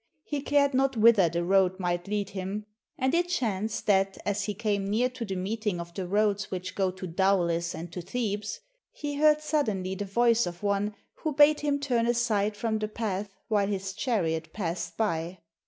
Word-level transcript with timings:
He 0.23 0.41
cared 0.41 0.73
not 0.73 0.97
whither 0.97 1.29
the 1.29 1.43
road 1.43 1.79
might 1.79 2.07
lead 2.07 2.31
him, 2.31 2.65
and 2.97 3.13
it 3.13 3.29
chanced 3.29 3.85
that 3.85 4.17
as 4.25 4.45
he 4.45 4.55
came 4.55 4.89
near 4.89 5.09
to 5.09 5.23
the 5.23 5.35
meeting 5.35 5.79
of 5.79 5.93
the 5.93 6.07
roads 6.07 6.49
which 6.49 6.73
go 6.73 6.89
to 6.89 7.05
Daulis 7.07 7.75
and 7.75 7.93
to 7.93 8.01
Thebes, 8.01 8.61
he 8.91 9.17
heard 9.17 9.41
suddenly 9.41 9.93
the 9.93 10.05
voice 10.05 10.47
of 10.47 10.63
one 10.63 10.95
who 11.17 11.35
bade 11.35 11.59
him 11.59 11.79
turn 11.79 12.07
aside 12.07 12.57
from 12.57 12.79
the 12.79 12.87
path 12.87 13.29
while 13.47 13.67
his 13.67 13.93
chariot 13.93 14.51
passed 14.53 14.97
by. 14.97 15.37